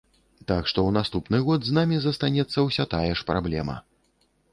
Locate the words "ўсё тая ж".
2.69-3.29